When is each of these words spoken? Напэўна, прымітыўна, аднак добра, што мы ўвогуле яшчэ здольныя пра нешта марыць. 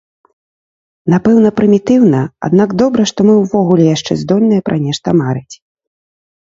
Напэўна, 1.13 1.49
прымітыўна, 1.59 2.21
аднак 2.47 2.69
добра, 2.81 3.01
што 3.15 3.19
мы 3.29 3.33
ўвогуле 3.43 3.83
яшчэ 3.95 4.13
здольныя 4.27 4.61
пра 4.71 4.77
нешта 4.89 5.09
марыць. 5.21 5.55